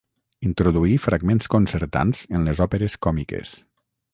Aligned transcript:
Introduí 0.47 0.95
fragments 1.03 1.51
concertants 1.55 2.25
en 2.39 2.49
les 2.51 2.63
òperes 2.67 2.97
còmiques. 3.09 3.53